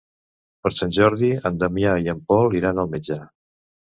[0.61, 3.19] Per Sant Jordi en Damià i en Pol iran al metge.